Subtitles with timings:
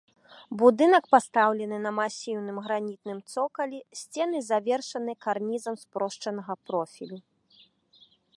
[0.59, 7.17] Будынак пастаўлены на масіўным гранітным цокалі, сцены завершаны карнізам спрошчанага профілю.